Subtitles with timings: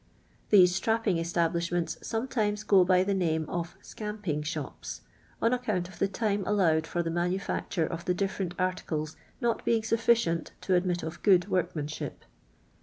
[0.49, 5.01] These stnipping ostablishnients sometimes go by the name of" scamping shops,"
[5.39, 9.83] on account of the time allowni tur the manufacture of the dilferent articles not being
[9.83, 12.13] sutlicient to admit of goud worknianshij».